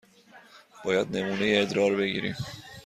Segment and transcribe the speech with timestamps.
[0.85, 2.35] باید نمونه ادرار بگیریم.